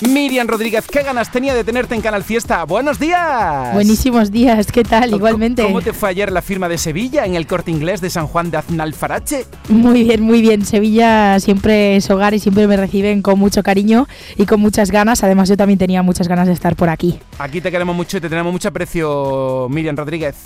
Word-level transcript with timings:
Miriam 0.00 0.46
Rodríguez, 0.46 0.86
qué 0.86 1.02
ganas 1.02 1.32
tenía 1.32 1.54
de 1.54 1.64
tenerte 1.64 1.94
en 1.96 2.00
Canal 2.00 2.22
Fiesta. 2.22 2.62
Buenos 2.64 3.00
días. 3.00 3.74
Buenísimos 3.74 4.30
días, 4.30 4.70
¿qué 4.70 4.84
tal? 4.84 5.12
Igualmente. 5.12 5.64
¿Cómo 5.64 5.80
te 5.80 5.92
fue 5.92 6.10
ayer 6.10 6.30
la 6.30 6.40
firma 6.40 6.68
de 6.68 6.78
Sevilla 6.78 7.26
en 7.26 7.34
el 7.34 7.48
corte 7.48 7.72
inglés 7.72 8.00
de 8.00 8.08
San 8.08 8.28
Juan 8.28 8.52
de 8.52 8.58
Aznalfarache? 8.58 9.46
Muy 9.68 10.04
bien, 10.04 10.22
muy 10.22 10.40
bien. 10.40 10.64
Sevilla 10.64 11.40
siempre 11.40 11.96
es 11.96 12.08
hogar 12.10 12.32
y 12.32 12.38
siempre 12.38 12.68
me 12.68 12.76
reciben 12.76 13.22
con 13.22 13.40
mucho 13.40 13.64
cariño 13.64 14.06
y 14.36 14.46
con 14.46 14.60
muchas 14.60 14.92
ganas. 14.92 15.24
Además, 15.24 15.48
yo 15.48 15.56
también 15.56 15.80
tenía 15.80 16.02
muchas 16.04 16.28
ganas 16.28 16.46
de 16.46 16.52
estar 16.52 16.76
por 16.76 16.90
aquí. 16.90 17.18
Aquí 17.40 17.60
te 17.60 17.72
queremos 17.72 17.96
mucho 17.96 18.18
y 18.18 18.20
te 18.20 18.28
tenemos 18.28 18.52
mucho 18.52 18.68
aprecio, 18.68 19.66
Miriam 19.68 19.96
Rodríguez. 19.96 20.36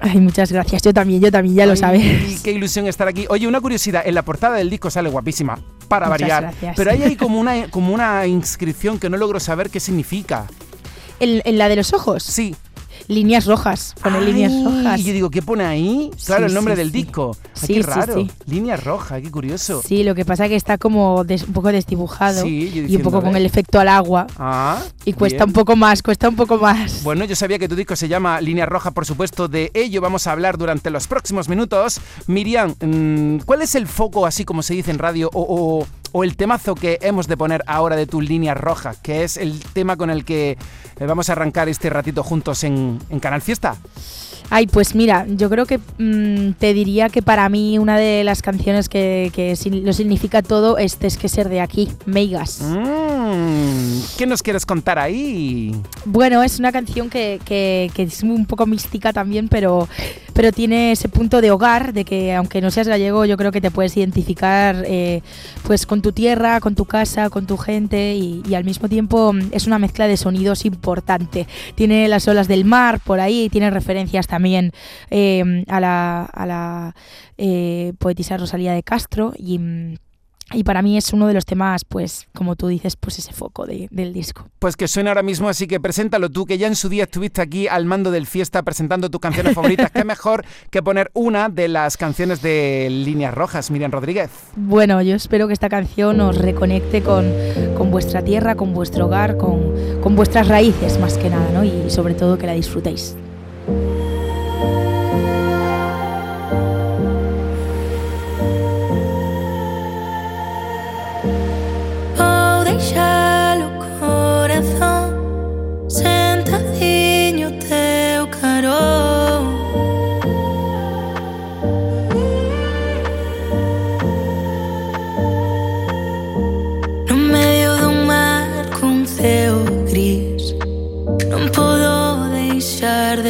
Ay, 0.00 0.18
muchas 0.18 0.50
gracias. 0.50 0.82
Yo 0.82 0.94
también, 0.94 1.20
yo 1.20 1.30
también, 1.30 1.54
ya 1.54 1.66
lo 1.66 1.76
sabes. 1.76 2.40
Qué 2.42 2.52
ilusión 2.52 2.86
estar 2.86 3.06
aquí. 3.06 3.26
Oye, 3.28 3.46
una 3.46 3.60
curiosidad, 3.60 4.02
en 4.06 4.14
la 4.14 4.22
portada 4.22 4.56
del 4.56 4.70
disco 4.70 4.90
sale 4.90 5.10
guapísima, 5.10 5.58
para 5.88 6.08
variar. 6.08 6.54
Pero 6.74 6.90
ahí 6.90 7.02
hay 7.02 7.16
como 7.16 7.38
una, 7.38 7.66
como 7.70 7.92
una 7.92 8.26
inscripción 8.26 8.98
que 8.98 9.10
no 9.10 9.16
logro 9.16 9.40
saber 9.40 9.70
qué 9.70 9.78
significa. 9.78 10.46
¿En, 11.20 11.58
la 11.58 11.68
de 11.68 11.76
los 11.76 11.92
ojos? 11.92 12.22
Sí 12.22 12.56
líneas 13.10 13.44
rojas, 13.46 13.94
pone 14.02 14.20
líneas 14.20 14.52
rojas. 14.64 15.00
Y 15.00 15.04
yo 15.04 15.12
digo, 15.12 15.30
¿qué 15.30 15.42
pone 15.42 15.64
ahí? 15.64 16.10
Claro, 16.24 16.46
el 16.46 16.54
nombre 16.54 16.76
del 16.76 16.92
disco. 16.92 17.36
Sí, 17.52 17.74
qué 17.74 17.82
raro. 17.82 18.26
Líneas 18.46 18.82
rojas, 18.84 19.20
qué 19.20 19.30
curioso. 19.30 19.82
Sí, 19.84 20.04
lo 20.04 20.14
que 20.14 20.24
pasa 20.24 20.44
es 20.44 20.50
que 20.50 20.56
está 20.56 20.78
como 20.78 21.20
un 21.20 21.52
poco 21.52 21.72
desdibujado 21.72 22.46
y 22.46 22.96
un 22.96 23.02
poco 23.02 23.20
con 23.20 23.36
el 23.36 23.44
efecto 23.44 23.80
al 23.80 23.88
agua. 23.88 24.26
Ah, 24.38 24.80
y 25.04 25.12
cuesta 25.12 25.44
un 25.44 25.52
poco 25.52 25.74
más, 25.76 26.02
cuesta 26.02 26.28
un 26.28 26.36
poco 26.36 26.56
más. 26.58 27.02
Bueno, 27.02 27.24
yo 27.24 27.34
sabía 27.34 27.58
que 27.58 27.68
tu 27.68 27.74
disco 27.74 27.96
se 27.96 28.08
llama 28.08 28.40
Líneas 28.40 28.68
Rojas, 28.68 28.92
por 28.92 29.04
supuesto, 29.04 29.48
de 29.48 29.70
ello 29.74 30.00
vamos 30.00 30.26
a 30.26 30.32
hablar 30.32 30.56
durante 30.56 30.90
los 30.90 31.08
próximos 31.08 31.48
minutos. 31.48 32.00
Miriam, 32.28 32.74
mm, 32.80 33.38
¿cuál 33.44 33.62
es 33.62 33.74
el 33.74 33.86
foco, 33.88 34.24
así 34.24 34.44
como 34.44 34.62
se 34.62 34.74
dice 34.74 34.90
en 34.90 34.98
radio, 34.98 35.30
o 35.34 35.40
o 35.50 35.86
el 36.14 36.36
temazo 36.36 36.74
que 36.74 36.98
hemos 37.02 37.26
de 37.28 37.36
poner 37.36 37.62
ahora 37.66 37.96
de 37.96 38.06
tu 38.06 38.20
línea 38.20 38.54
roja, 38.54 38.94
que 39.02 39.24
es 39.24 39.36
el 39.36 39.60
tema 39.72 39.96
con 39.96 40.10
el 40.10 40.24
que 40.24 40.50
eh, 41.00 41.06
vamos 41.06 41.28
a 41.28 41.32
arrancar 41.32 41.68
este 41.68 41.90
ratito 41.90 42.22
juntos 42.22 42.64
en, 42.64 42.98
Canal 43.20 43.40
Fiesta? 43.40 43.76
Ay, 44.52 44.66
pues 44.66 44.96
mira, 44.96 45.26
yo 45.28 45.48
creo 45.48 45.64
que 45.64 45.78
mm, 45.78 46.54
te 46.58 46.74
diría 46.74 47.08
que 47.08 47.22
para 47.22 47.48
mí 47.48 47.78
una 47.78 47.96
de 47.96 48.24
las 48.24 48.42
canciones 48.42 48.88
que, 48.88 49.56
lo 49.84 49.92
significa 49.92 50.42
todo 50.42 50.76
es 50.76 50.96
que 50.96 51.28
ser 51.28 51.48
de 51.48 51.60
aquí, 51.60 51.88
Meigas. 52.04 52.60
Mm, 52.60 54.00
¿Qué 54.18 54.26
nos 54.26 54.42
quieres 54.42 54.66
contar 54.66 54.98
ahí? 54.98 55.80
Bueno, 56.04 56.42
es 56.42 56.58
una 56.58 56.72
canción 56.72 57.08
que, 57.08 57.40
que, 57.44 57.90
es 57.96 58.22
un 58.24 58.44
poco 58.44 58.66
mística 58.66 59.12
también, 59.12 59.48
pero, 59.48 59.88
pero 60.40 60.52
tiene 60.52 60.92
ese 60.92 61.10
punto 61.10 61.42
de 61.42 61.50
hogar, 61.50 61.92
de 61.92 62.06
que 62.06 62.32
aunque 62.32 62.62
no 62.62 62.70
seas 62.70 62.88
gallego, 62.88 63.26
yo 63.26 63.36
creo 63.36 63.52
que 63.52 63.60
te 63.60 63.70
puedes 63.70 63.94
identificar 63.98 64.84
eh, 64.86 65.20
pues 65.64 65.84
con 65.84 66.00
tu 66.00 66.12
tierra, 66.12 66.60
con 66.60 66.74
tu 66.74 66.86
casa, 66.86 67.28
con 67.28 67.46
tu 67.46 67.58
gente 67.58 68.14
y, 68.14 68.54
al 68.54 68.64
mismo 68.64 68.88
tiempo 68.88 69.34
mm, 69.34 69.50
es 69.52 69.66
una 69.66 69.78
mezcla 69.78 70.08
de 70.08 70.16
sonidos 70.16 70.64
importante. 70.64 71.46
Tiene 71.74 72.08
las 72.08 72.26
olas 72.26 72.48
del 72.48 72.64
mar 72.64 73.00
por 73.00 73.20
ahí, 73.20 73.50
tiene 73.50 73.68
referencias 73.68 74.26
también 74.28 74.72
eh, 75.10 75.62
a 75.68 75.78
la, 75.78 76.94
eh, 77.36 77.92
poetisa 77.98 78.38
Rosalía 78.38 78.72
de 78.72 78.82
Castro 78.82 79.34
y 79.36 79.58
mm, 79.58 79.96
y 80.52 80.64
para 80.64 80.82
mí 80.82 80.96
es 80.96 81.12
uno 81.12 81.26
de 81.26 81.34
los 81.34 81.44
temas, 81.44 81.84
pues, 81.84 82.28
como 82.34 82.56
tú 82.56 82.68
dices, 82.68 82.96
pues 82.96 83.18
ese 83.18 83.32
foco 83.32 83.66
del 83.66 84.12
disco. 84.12 84.48
Pues 84.58 84.76
que 84.76 84.88
suena 84.88 85.10
ahora 85.10 85.22
mismo, 85.22 85.48
así 85.48 85.66
que 85.66 85.80
preséntalo 85.80 86.30
tú, 86.30 86.44
que 86.46 86.58
ya 86.58 86.66
en 86.66 86.76
su 86.76 86.88
día 86.88 87.04
estuviste 87.04 87.40
aquí 87.40 87.68
al 87.68 87.84
mando 87.84 88.10
del 88.10 88.26
fiesta 88.26 88.62
presentando 88.62 89.10
tus 89.10 89.20
canciones 89.20 89.54
favoritas. 89.54 89.90
¿Qué 89.90 90.04
mejor 90.04 90.44
que 90.70 90.82
poner 90.82 91.10
una 91.14 91.48
de 91.48 91.68
las 91.68 91.96
canciones 91.96 92.42
de 92.42 92.88
Líneas 92.90 93.34
Rojas, 93.34 93.70
Miriam 93.70 93.92
Rodríguez? 93.92 94.30
Bueno, 94.56 95.00
yo 95.02 95.14
espero 95.14 95.46
que 95.46 95.52
esta 95.52 95.68
canción 95.68 96.20
os 96.20 96.36
reconecte 96.36 97.02
con, 97.02 97.26
con 97.76 97.90
vuestra 97.90 98.22
tierra, 98.22 98.54
con 98.54 98.74
vuestro 98.74 99.06
hogar, 99.06 99.36
con, 99.36 100.00
con 100.00 100.16
vuestras 100.16 100.48
raíces 100.48 100.98
más 100.98 101.16
que 101.16 101.30
nada, 101.30 101.50
¿no? 101.52 101.64
Y 101.64 101.90
sobre 101.90 102.14
todo 102.14 102.38
que 102.38 102.46
la 102.46 102.54
disfrutéis. 102.54 103.16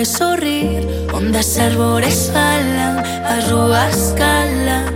De 0.00 0.06
sorrir 0.06 0.88
Ondas, 1.12 1.58
árboles 1.58 2.30
falan, 2.32 3.04
as 3.34 4.14
calan. 4.16 4.86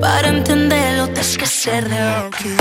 Para 0.00 0.30
entendelo 0.30 1.06
tes 1.14 1.36
que 1.36 1.46
ser 1.46 1.88
de 1.88 1.96
aquí 1.96 2.56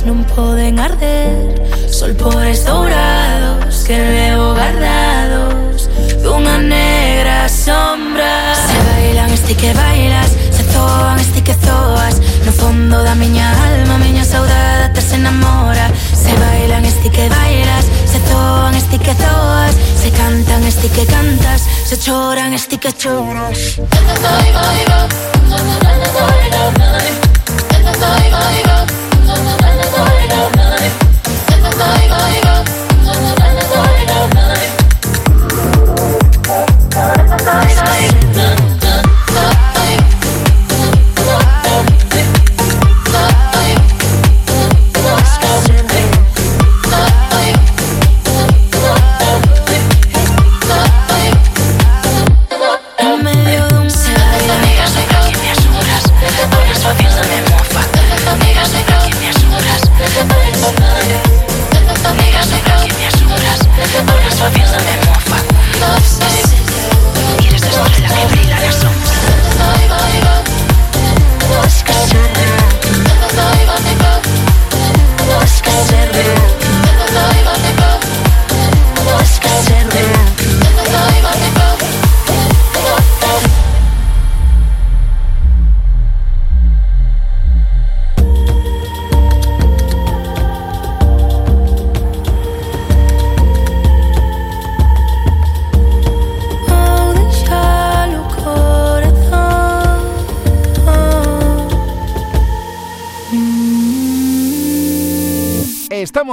velas 0.00 0.04
non 0.04 0.24
poden 0.24 0.78
arder 0.78 1.60
Sol 1.90 2.14
pobres 2.14 2.64
dourados 2.64 3.84
que 3.86 3.96
levo 3.96 4.54
guardados 4.54 5.88
Dunha 6.22 6.58
negra 6.58 7.48
sombra 7.48 8.54
Se 8.54 8.76
bailan 8.88 9.30
este 9.32 9.54
que 9.54 9.72
bailas 9.72 10.30
Se 10.50 10.64
zoan 10.72 11.18
este 11.18 11.42
que 11.42 11.54
zoas 11.54 12.20
No 12.44 12.52
fondo 12.52 13.02
da 13.02 13.14
miña 13.14 13.50
alma 13.62 13.98
miña 13.98 14.24
saudade 14.24 14.88
te 14.94 15.00
se 15.00 15.16
enamora 15.16 15.90
Se 16.14 16.32
bailan 16.34 16.84
este 16.84 17.10
que 17.10 17.28
bailas 17.28 17.84
Se 18.06 18.18
zoan 18.28 18.74
este 18.74 18.98
que 18.98 19.14
zoas 19.14 19.74
Se 19.96 20.10
cantan 20.10 20.64
este 20.64 20.88
que 20.88 21.04
cantas 21.06 21.62
Se 21.84 21.98
choran 21.98 22.54
este 22.54 22.78
que 22.78 22.92
choras 22.92 23.76
Canta, 23.90 24.14
soy, 24.16 24.48
baila 24.52 25.08
Canta, 25.50 26.08
soy, 26.14 26.40
baila 26.40 26.62
Canta, 27.68 27.92
soy, 27.94 28.30
baila 28.30 28.99
me 29.58 29.82
asombras, 29.82 30.90
ahora 31.50 31.72
suaviza 31.72 32.79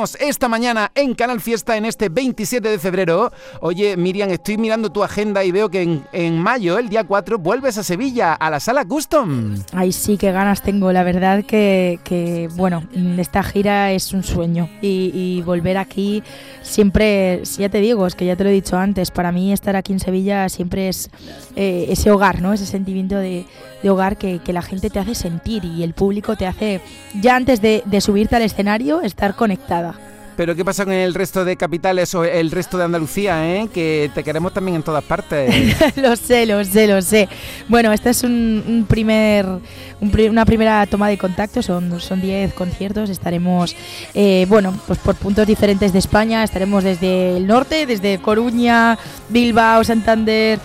Esta 0.03 0.47
mañana 0.47 0.91
en 0.93 1.15
Canal 1.15 1.41
Fiesta 1.41 1.75
en 1.75 1.83
este 1.83 2.09
27 2.09 2.69
de 2.69 2.77
febrero. 2.77 3.31
Oye, 3.61 3.97
Miriam, 3.97 4.29
estoy 4.29 4.55
mirando 4.57 4.91
tu 4.91 5.03
agenda 5.03 5.43
y 5.43 5.51
veo 5.51 5.69
que 5.69 5.81
en, 5.81 6.05
en 6.11 6.37
mayo, 6.37 6.77
el 6.77 6.87
día 6.87 7.03
4, 7.03 7.39
vuelves 7.39 7.79
a 7.79 7.83
Sevilla, 7.83 8.33
a 8.33 8.51
la 8.51 8.59
sala 8.59 8.85
Custom. 8.85 9.55
Ay, 9.73 9.91
sí, 9.91 10.17
qué 10.17 10.31
ganas 10.31 10.61
tengo. 10.61 10.91
La 10.91 11.03
verdad 11.03 11.43
que, 11.43 11.99
que 12.03 12.47
bueno, 12.55 12.83
esta 13.17 13.41
gira 13.41 13.91
es 13.91 14.13
un 14.13 14.21
sueño. 14.23 14.69
Y, 14.81 15.41
volver 15.41 15.77
aquí 15.77 16.21
siempre, 16.61 17.41
ya 17.57 17.69
te 17.69 17.79
digo, 17.79 18.05
es 18.05 18.13
que 18.13 18.25
ya 18.25 18.35
te 18.35 18.43
lo 18.43 18.51
he 18.51 18.53
dicho 18.53 18.77
antes, 18.77 19.09
para 19.09 19.31
mí 19.31 19.51
estar 19.51 19.75
aquí 19.75 19.93
en 19.93 19.99
Sevilla 19.99 20.47
siempre 20.49 20.89
es 20.89 21.09
eh, 21.55 21.87
ese 21.89 22.11
hogar, 22.11 22.41
¿no? 22.41 22.53
Ese 22.53 22.65
sentimiento 22.65 23.15
de, 23.15 23.45
de 23.81 23.89
hogar 23.89 24.17
que, 24.17 24.39
que, 24.39 24.53
la 24.53 24.61
gente 24.61 24.89
te 24.89 24.99
hace 24.99 25.15
sentir 25.15 25.63
y 25.63 25.83
el 25.83 25.93
público 25.93 26.35
te 26.35 26.45
hace, 26.45 26.81
ya 27.21 27.35
antes 27.35 27.61
de 27.61 28.01
subirte 28.01 28.35
al 28.35 28.41
escenario, 28.41 29.01
estar 29.01 29.35
conectada. 29.35 29.87
Pero 30.37 30.55
¿qué 30.55 30.63
pasa 30.63 30.85
con 30.85 30.93
el 30.93 31.15
resto 31.15 31.43
de 31.43 31.57
capitales 31.57 32.13
o 32.13 32.23
el 32.23 32.51
resto 32.51 32.77
de 32.77 32.83
Andalucía, 32.83 33.55
eh? 33.55 33.69
Que 33.73 34.11
te 34.13 34.23
queremos 34.23 34.53
también 34.53 34.75
en 34.75 34.83
todas 34.83 35.03
partes. 35.03 35.75
lo 35.97 36.15
sé, 36.15 36.45
lo 36.45 36.63
sé, 36.63 36.85
lo 36.85 37.01
sé. 37.01 37.27
Bueno, 37.67 37.91
esta 37.91 38.11
es 38.11 38.23
un, 38.23 38.85
primer, 38.87 39.47
un, 39.47 40.29
una 40.29 40.45
primera 40.45 40.85
toma 40.85 41.09
de 41.09 41.17
contacto, 41.17 41.63
son 41.63 41.89
10 41.89 41.99
son 41.99 42.51
conciertos, 42.55 43.09
estaremos, 43.09 43.75
eh, 44.13 44.45
bueno, 44.47 44.79
pues 44.85 44.99
por 44.99 45.15
puntos 45.15 45.47
diferentes 45.47 45.91
de 45.91 45.97
España, 45.97 46.43
estaremos 46.43 46.83
desde 46.83 47.35
el 47.37 47.47
norte, 47.47 47.87
desde 47.87 48.19
Coruña, 48.19 48.95
Bilbao, 49.29 49.83
Santander, 49.83 50.59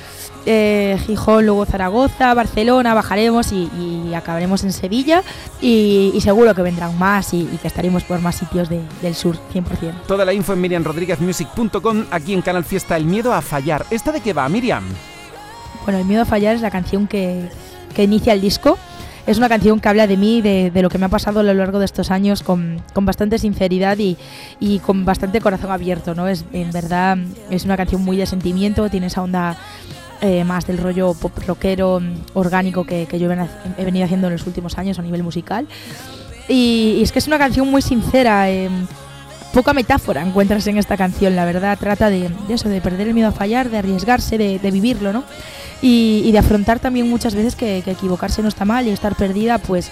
eh, 0.47 0.99
Gijón, 1.07 1.47
luego 1.47 1.65
Zaragoza, 1.67 2.35
Barcelona, 2.35 2.95
bajaremos 2.95 3.53
y, 3.53 3.71
y 3.77 4.15
acabaremos 4.15 4.65
en 4.65 4.73
Sevilla 4.73 5.23
y, 5.61 6.13
y, 6.15 6.21
seguro 6.21 6.55
que 6.55 6.63
vendrán 6.63 6.99
más 6.99 7.33
y, 7.33 7.43
y, 7.43 7.59
que 7.61 7.69
estaremos 7.69 8.05
por 8.05 8.21
más 8.21 8.37
sitios 8.37 8.69
de, 8.69 8.81
del 9.01 9.15
sur, 9.15 9.37
100%. 9.55 10.03
Toda 10.07 10.25
la 10.25 10.33
info 10.33 10.53
en 10.53 10.61
miriamrodríguezmusic.com, 10.61 12.07
aquí 12.11 12.33
en 12.35 12.43
Canal 12.43 12.65
Fiesta, 12.65 12.97
El 12.97 13.05
Miedo 13.05 13.33
a 13.33 13.41
Fallar. 13.41 13.87
¿Esta 13.91 14.13
de 14.13 14.21
qué 14.21 14.33
va, 14.33 14.49
Miriam? 14.49 14.85
Bueno, 15.85 15.99
El 15.99 16.05
Miedo 16.07 16.23
a 16.23 16.27
Fallar 16.27 16.57
es 16.57 16.61
la 16.61 16.71
canción 16.71 17.07
que, 17.07 17.49
que 17.95 18.05
inicia 18.05 18.33
el 18.33 18.41
disco. 18.41 18.79
Es 19.25 19.39
una 19.39 19.49
canción 19.49 19.79
que 19.79 19.89
habla 19.89 20.09
de 20.09 20.17
mí, 20.17 20.43
de, 20.43 20.73
de, 20.73 20.83
lo 20.83 20.89
que 20.89 20.99
me 20.99 21.07
ha 21.07 21.09
pasado 21.09 21.39
a 21.39 21.43
lo 21.45 21.55
largo 21.55 21.79
de 21.79 21.85
estos 21.85 22.11
años, 22.11 22.43
con, 22.43 22.83
con 22.93 23.07
bastante 23.07 23.39
sinceridad 23.39 23.97
y, 23.99 24.17
y, 24.59 24.81
con 24.81 25.05
bastante 25.05 25.41
corazón 25.41 25.71
abierto, 25.71 26.17
¿no? 26.17 26.27
Es, 26.27 26.45
en 26.53 26.73
verdad, 26.73 27.19
es 27.49 27.65
una 27.65 27.77
canción 27.77 28.03
muy 28.03 28.17
de 28.17 28.27
sentimiento, 28.27 28.91
tiene 28.91 29.07
esa 29.07 29.23
onda 29.23 29.57
eh, 30.23 30.45
más 30.45 30.69
del 30.69 30.79
rollo 30.79 31.15
pop 31.15 31.37
rockero 31.47 32.01
orgánico 32.33 32.85
que, 32.85 33.07
que 33.07 33.19
yo 33.19 33.29
he 33.31 33.85
venido 33.85 34.05
haciendo 34.05 34.29
en 34.29 34.35
los 34.35 34.47
últimos 34.47 34.79
años 34.79 34.99
a 35.01 35.03
nivel 35.03 35.25
musical. 35.25 35.67
Y, 36.49 37.01
es 37.03 37.11
que 37.11 37.19
es 37.19 37.27
una 37.27 37.39
canción 37.39 37.69
muy 37.69 37.83
sincera. 37.83 38.49
Eh, 38.49 38.71
poca 39.53 39.75
metáfora 39.75 40.23
encuentras 40.23 40.65
en 40.69 40.79
esta 40.79 40.97
canción, 40.97 41.35
la 41.35 41.45
verdad. 41.45 41.77
Trata 41.77 42.09
de, 42.09 42.31
eso, 42.49 42.69
de 42.69 42.81
perder 42.81 43.09
el 43.09 43.15
miedo 43.15 43.29
a 43.29 43.33
fallar, 43.33 43.69
de 43.69 43.79
arriesgarse, 43.79 44.39
de, 44.39 44.71
vivirlo, 44.71 45.13
¿no? 45.13 45.25
Y, 45.83 46.23
y, 46.25 46.31
de 46.31 46.39
afrontar 46.39 46.79
también 46.79 47.11
muchas 47.11 47.35
veces 47.35 47.57
que, 47.57 47.83
que, 47.85 47.91
equivocarse 47.91 48.43
no 48.43 48.49
está 48.49 48.65
mal 48.65 48.87
y 48.87 48.91
estar 48.91 49.17
perdida, 49.17 49.59
pues 49.59 49.91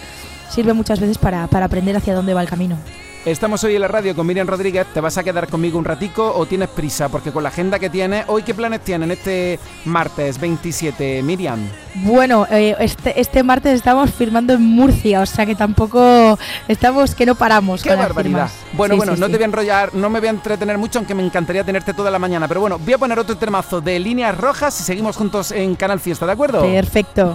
sirve 0.49 0.75
muchas 0.75 1.01
veces 1.01 1.19
para, 1.19 1.49
para 1.49 1.67
aprender 1.67 1.97
hacia 1.97 2.15
dónde 2.15 2.35
va 2.35 2.43
el 2.43 2.49
camino. 2.49 2.79
Estamos 3.27 3.63
hoy 3.65 3.75
en 3.75 3.83
la 3.83 3.89
radio 3.89 4.17
con 4.17 4.27
Miriam 4.27 4.47
Rodríguez. 4.47 4.87
¿Te 4.95 5.01
vas 5.01 5.19
a 5.19 5.23
quedar 5.23 5.47
conmigo 5.49 5.79
un 5.79 5.85
ratico 5.85 6.33
o 6.35 6.47
tienes 6.47 6.71
prisa? 6.71 7.11
Porque 7.11 7.31
con 7.31 7.43
la 7.43 7.51
agenda 7.51 7.79
que 7.79 7.91
tienes, 7.91 8.25
¿hoy 8.29 8.43
qué 8.43 8.55
planes 8.55 8.81
tienen 8.81 9.11
este 9.11 9.59
martes 9.85 10.41
27, 10.41 11.23
Miriam? 11.23 11.61
Bueno, 11.97 12.47
eh, 12.51 12.75
este, 12.79 13.21
este, 13.21 13.43
martes 13.43 13.75
estamos 13.75 14.11
firmando 14.11 14.55
en 14.55 14.63
Murcia, 14.63 15.21
o 15.21 15.27
sea 15.27 15.45
que 15.45 15.55
tampoco 15.55 16.39
estamos, 16.67 17.15
que 17.15 17.27
no 17.27 17.35
paramos. 17.35 17.83
¡Qué 17.83 17.95
barbaridad! 17.95 18.49
Bueno, 18.73 18.95
sí, 18.95 18.99
bueno, 18.99 19.15
sí, 19.15 19.21
no 19.21 19.27
sí. 19.27 19.33
te 19.33 19.37
voy 19.37 19.43
a 19.43 19.47
enrollar, 19.47 19.95
no 19.95 20.09
me 20.09 20.19
voy 20.19 20.29
a 20.29 20.31
entretener 20.31 20.79
mucho, 20.79 20.99
aunque 20.99 21.15
me 21.15 21.23
encantaría 21.23 21.63
tenerte 21.63 21.93
toda 21.93 22.11
la 22.11 22.19
mañana. 22.19 22.49
Pero 22.49 22.63
bueno, 22.63 22.79
voy 22.79 22.95
a 22.95 22.99
poner 22.99 23.19
otro 23.19 23.37
temazo 23.37 23.83
de 23.83 23.99
líneas 23.99 24.35
rojas 24.39 24.81
y 24.81 24.83
seguimos 24.83 25.19
juntos 25.19 25.53
en 25.53 25.75
Canal 25.75 26.01
Fiesta, 26.01 26.25
¿de 26.25 26.33
acuerdo? 26.33 26.63
Perfecto. 26.63 27.35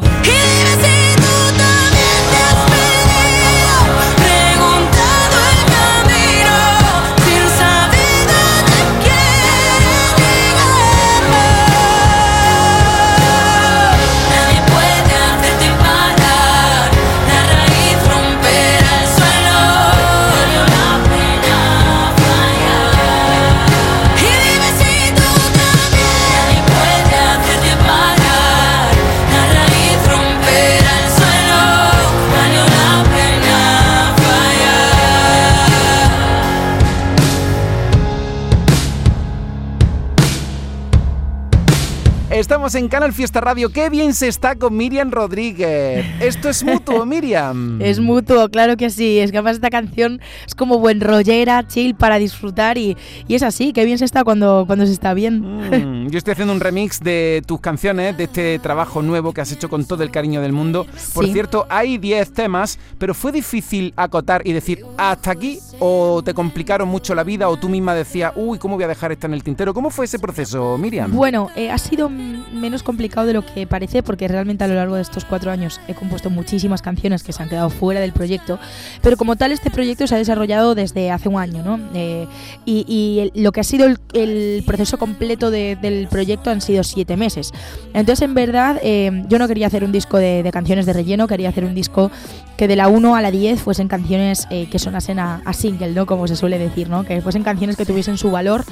En 42.75 42.89
Canal 42.89 43.13
Fiesta 43.13 43.39
Radio. 43.39 43.69
Qué 43.72 43.89
bien 43.89 44.13
se 44.13 44.27
está 44.27 44.56
con 44.56 44.75
Miriam 44.75 45.10
Rodríguez. 45.10 46.06
Esto 46.19 46.50
es 46.50 46.62
mutuo, 46.62 47.06
Miriam. 47.06 47.81
es 47.81 48.01
mutuo, 48.01 48.50
claro 48.50 48.75
que 48.75 48.89
sí. 48.89 49.19
Es 49.19 49.31
que 49.31 49.38
además 49.38 49.56
esta 49.56 49.69
canción 49.69 50.19
es 50.45 50.56
como 50.56 50.77
buen 50.80 51.00
rollera, 51.00 51.66
chill 51.66 51.95
para 51.95 52.18
disfrutar 52.18 52.77
y, 52.77 52.98
y 53.30 53.36
es 53.36 53.44
así. 53.44 53.72
Qué 53.72 53.86
bien 53.86 53.98
se 53.98 54.04
está 54.04 54.25
cuando, 54.25 54.66
cuando 54.68 54.86
se 54.86 54.92
está 54.92 55.13
bien. 55.13 55.39
Mm, 55.39 56.10
yo 56.10 56.18
estoy 56.18 56.33
haciendo 56.33 56.54
un 56.54 56.60
remix 56.60 57.00
de 57.00 57.44
tus 57.48 57.62
canciones, 57.62 58.18
de 58.18 58.25
este 58.25 58.60
trabajo 58.60 59.01
nuevo 59.01 59.31
que 59.31 59.39
has 59.39 59.51
hecho 59.54 59.69
con 59.69 59.86
todo 59.86 60.04
el 60.04 60.12
cariño 60.12 60.42
del 60.42 60.51
mundo. 60.51 60.86
Por 61.13 61.25
sí. 61.25 61.31
cierto, 61.31 61.66
hay 61.69 61.98
10 61.98 62.33
temas, 62.33 62.78
pero 62.98 63.13
fue 63.13 63.31
difícil 63.31 63.94
acotar 63.95 64.42
y 64.45 64.51
decir 64.51 64.83
hasta 64.98 65.31
aquí 65.31 65.60
o 65.80 66.22
te 66.24 66.33
complicaron 66.33 66.88
mucho 66.88 67.16
la 67.16 67.24
vida 67.24 67.50
o 67.50 67.57
tú 67.57 67.69
misma 67.69 67.94
decías, 67.94 68.33
uy, 68.36 68.60
¿cómo 68.60 68.75
voy 68.75 68.83
a 68.83 68.88
dejar 68.88 69.12
esta 69.12 69.27
en 69.27 69.33
el 69.33 69.44
tintero? 69.44 69.74
¿Cómo 69.74 69.89
fue 69.89 70.06
ese 70.06 70.19
proceso, 70.19 70.77
Miriam? 70.77 71.12
Bueno, 71.12 71.50
eh, 71.56 71.69
ha 71.69 71.77
sido 71.77 72.10
menos 72.10 72.83
complicado 72.83 73.27
de 73.27 73.33
lo 73.33 73.45
que 73.45 73.68
parece 73.68 74.04
porque 74.04 74.27
realmente 74.27 74.64
a 74.64 74.68
lo 74.68 74.76
largo 74.76 74.95
de 74.95 75.02
estos 75.02 75.26
cuatro 75.26 75.52
años 75.52 75.80
he 75.88 75.94
compuesto 75.94 76.30
muchísimas 76.30 76.81
canciones 76.81 77.23
que 77.23 77.33
se 77.33 77.44
han 77.44 77.50
quedado 77.50 77.69
fuera 77.69 78.00
del 78.00 78.14
proyecto, 78.14 78.59
pero 79.02 79.18
como 79.18 79.35
tal 79.35 79.52
este 79.52 79.69
proyecto 79.69 80.07
se 80.07 80.16
ha 80.16 80.18
desarrollado 80.18 80.76
desde 80.76 81.11
hace 81.11 81.30
un 81.30 81.40
año, 81.40 81.64
¿no? 81.64 81.80
Eh, 81.94 82.28
y, 82.66 82.85
y 82.88 83.19
el, 83.19 83.44
lo 83.44 83.52
que 83.52 83.61
ha 83.61 83.64
sido 83.64 83.85
el, 83.85 84.00
el 84.14 84.64
proceso 84.66 84.97
completo 84.97 85.52
de, 85.52 85.78
del 85.81 86.07
proyecto 86.07 86.50
han 86.50 86.61
sido 86.61 86.83
siete 86.83 87.18
meses. 87.18 87.52
Entonces, 87.94 88.21
en 88.23 88.33
verdad, 88.33 88.80
eh, 88.81 89.23
yo 89.28 89.40
no 89.40 89.47
quería 89.47 89.68
hacer 89.68 89.83
un 89.83 89.92
disco 89.92 90.18
de, 90.18 90.44
de, 90.44 90.52
canciones 90.52 90.85
de 90.85 90.94
relleno, 90.94 91.28
quería 91.28 91.50
hacer 91.50 91.66
un 91.66 91.76
disco 91.76 92.11
que 92.57 92.68
de 92.68 92.76
la 92.76 92.88
1 92.88 93.16
a 93.16 93.21
la 93.21 93.31
10 93.31 93.61
fuesen 93.61 93.88
canciones 93.88 94.47
eh, 94.50 94.68
que 94.69 94.80
sonasen 94.80 95.19
a, 95.19 95.42
a, 95.45 95.54
single, 95.66 95.94
¿no? 95.94 96.06
Como 96.06 96.28
se 96.28 96.36
suele 96.36 96.60
decir, 96.60 96.90
¿no? 96.90 97.04
Que 97.04 97.22
fuesen 97.22 97.44
canciones 97.44 97.76
que 97.76 97.86
tuviesen 97.86 98.18
su 98.18 98.30
valor 98.30 98.64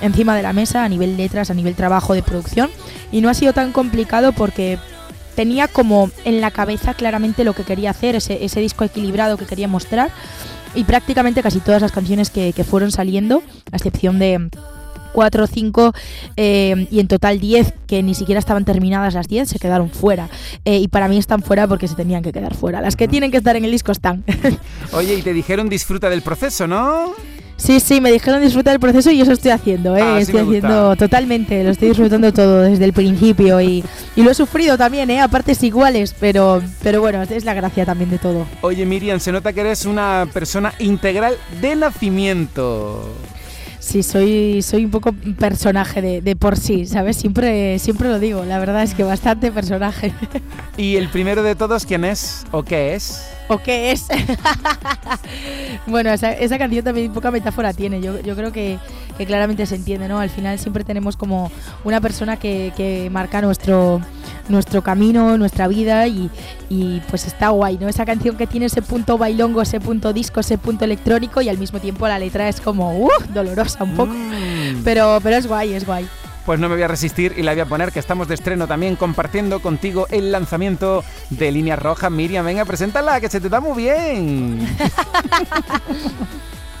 encima 0.00 0.34
de 0.34 0.42
la 0.42 0.52
mesa 0.52 0.84
a 0.84 0.88
nivel 0.88 1.16
letras, 1.16 1.50
a 1.50 1.54
nivel 1.54 1.74
trabajo 1.74 2.14
de 2.14 2.22
producción. 2.22 2.70
Y 3.12 3.20
no 3.20 3.28
ha 3.28 3.34
sido 3.34 3.52
tan 3.52 3.72
complicado 3.72 4.32
porque 4.32 4.78
tenía 5.36 5.68
como 5.68 6.10
en 6.24 6.40
la 6.40 6.50
cabeza 6.50 6.94
claramente 6.94 7.44
lo 7.44 7.52
que 7.52 7.62
quería 7.62 7.90
hacer, 7.90 8.16
ese, 8.16 8.44
ese 8.44 8.60
disco 8.60 8.84
equilibrado 8.84 9.36
que 9.36 9.46
quería 9.46 9.68
mostrar. 9.68 10.10
Y 10.74 10.84
prácticamente 10.84 11.42
casi 11.42 11.60
todas 11.60 11.82
las 11.82 11.92
canciones 11.92 12.30
que, 12.30 12.52
que 12.52 12.64
fueron 12.64 12.90
saliendo, 12.90 13.42
a 13.72 13.76
excepción 13.76 14.18
de 14.18 14.50
4 15.12 15.44
o 15.44 15.46
5 15.46 15.92
eh, 16.36 16.86
y 16.90 17.00
en 17.00 17.08
total 17.08 17.40
10 17.40 17.74
que 17.86 18.02
ni 18.02 18.14
siquiera 18.14 18.38
estaban 18.38 18.64
terminadas 18.64 19.14
las 19.14 19.28
10 19.28 19.48
se 19.48 19.58
quedaron 19.58 19.90
fuera 19.90 20.28
eh, 20.64 20.78
y 20.78 20.88
para 20.88 21.08
mí 21.08 21.18
están 21.18 21.42
fuera 21.42 21.66
porque 21.66 21.88
se 21.88 21.94
tenían 21.94 22.22
que 22.22 22.32
quedar 22.32 22.54
fuera 22.54 22.80
las 22.80 22.96
que 22.96 23.08
tienen 23.08 23.30
que 23.30 23.36
estar 23.36 23.56
en 23.56 23.64
el 23.64 23.70
disco 23.70 23.92
están 23.92 24.24
oye 24.92 25.14
y 25.14 25.22
te 25.22 25.32
dijeron 25.32 25.68
disfruta 25.68 26.10
del 26.10 26.22
proceso 26.22 26.66
¿no? 26.66 27.14
Sí, 27.60 27.78
sí, 27.78 28.00
me 28.00 28.10
dijeron 28.10 28.40
disfrutar 28.40 28.72
del 28.72 28.80
proceso 28.80 29.10
y 29.10 29.20
eso 29.20 29.32
estoy 29.32 29.50
haciendo, 29.50 29.94
¿eh? 29.94 30.00
Ah, 30.02 30.14
sí 30.16 30.22
estoy 30.22 30.40
haciendo 30.40 30.96
totalmente, 30.96 31.62
lo 31.62 31.70
estoy 31.70 31.88
disfrutando 31.88 32.32
todo 32.32 32.62
desde 32.62 32.86
el 32.86 32.94
principio 32.94 33.60
y, 33.60 33.84
y, 34.16 34.22
lo 34.22 34.30
he 34.30 34.34
sufrido 34.34 34.78
también, 34.78 35.10
¿eh? 35.10 35.20
A 35.20 35.28
partes 35.28 35.62
iguales, 35.62 36.14
pero, 36.18 36.62
pero 36.82 37.02
bueno, 37.02 37.22
es 37.22 37.44
la 37.44 37.52
gracia 37.52 37.84
también 37.84 38.08
de 38.08 38.18
todo. 38.18 38.46
Oye, 38.62 38.86
Miriam, 38.86 39.20
se 39.20 39.30
nota 39.30 39.52
que 39.52 39.60
eres 39.60 39.84
una 39.84 40.26
persona 40.32 40.72
integral 40.78 41.36
de 41.60 41.76
nacimiento. 41.76 43.14
Sí, 43.90 44.04
soy, 44.04 44.62
soy 44.62 44.84
un 44.84 44.92
poco 44.92 45.12
personaje 45.12 46.00
de, 46.00 46.20
de, 46.20 46.36
por 46.36 46.56
sí, 46.56 46.86
¿sabes? 46.86 47.16
Siempre, 47.16 47.76
siempre 47.80 48.08
lo 48.08 48.20
digo, 48.20 48.44
la 48.44 48.60
verdad 48.60 48.84
es 48.84 48.94
que 48.94 49.02
bastante 49.02 49.50
personaje. 49.50 50.12
¿Y 50.76 50.94
el 50.94 51.08
primero 51.08 51.42
de 51.42 51.56
todos 51.56 51.86
quién 51.86 52.04
es 52.04 52.44
o 52.52 52.62
qué 52.62 52.94
es? 52.94 53.28
¿O 53.48 53.58
qué 53.58 53.90
es? 53.90 54.06
bueno, 55.88 56.10
esa, 56.12 56.30
esa, 56.30 56.56
canción 56.56 56.84
también 56.84 57.12
poca 57.12 57.32
metáfora 57.32 57.72
tiene. 57.72 58.00
Yo, 58.00 58.20
yo 58.20 58.36
creo 58.36 58.52
que, 58.52 58.78
que, 59.18 59.26
claramente 59.26 59.66
se 59.66 59.74
entiende, 59.74 60.06
¿no? 60.06 60.20
Al 60.20 60.30
final 60.30 60.60
siempre 60.60 60.84
tenemos 60.84 61.16
como 61.16 61.50
una 61.82 62.00
persona 62.00 62.36
que, 62.36 62.72
que 62.76 63.10
marca 63.10 63.42
nuestro, 63.42 64.00
nuestro 64.50 64.82
camino, 64.82 65.38
nuestra 65.38 65.68
vida 65.68 66.06
y, 66.06 66.30
y, 66.68 67.00
pues 67.08 67.26
está 67.26 67.48
guay, 67.48 67.78
¿no? 67.78 67.88
Esa 67.88 68.04
canción 68.04 68.36
que 68.36 68.46
tiene 68.46 68.66
ese 68.66 68.82
punto 68.82 69.16
bailongo, 69.16 69.62
ese 69.62 69.80
punto 69.80 70.12
disco, 70.12 70.40
ese 70.40 70.58
punto 70.58 70.84
electrónico 70.84 71.40
y 71.40 71.48
al 71.48 71.58
mismo 71.58 71.78
tiempo 71.78 72.06
la 72.08 72.18
letra 72.18 72.48
es 72.48 72.60
como, 72.60 72.98
uh, 72.98 73.10
dolorosa 73.32 73.84
un 73.84 73.94
poco. 73.94 74.12
Mm. 74.12 74.82
Pero, 74.84 75.20
pero 75.22 75.36
es 75.36 75.46
guay, 75.46 75.72
es 75.74 75.86
guay 75.86 76.06
pues 76.50 76.58
no 76.58 76.68
me 76.68 76.74
voy 76.74 76.82
a 76.82 76.88
resistir 76.88 77.34
y 77.36 77.42
la 77.42 77.52
voy 77.52 77.60
a 77.60 77.66
poner 77.66 77.92
que 77.92 78.00
estamos 78.00 78.26
de 78.26 78.34
estreno 78.34 78.66
también 78.66 78.96
compartiendo 78.96 79.60
contigo 79.60 80.06
el 80.10 80.32
lanzamiento 80.32 81.04
de 81.28 81.52
Línea 81.52 81.76
Roja. 81.76 82.10
Miriam, 82.10 82.44
venga, 82.44 82.64
preséntala, 82.64 83.20
que 83.20 83.28
se 83.28 83.40
te 83.40 83.48
da 83.48 83.60
muy 83.60 83.84
bien. 83.84 84.66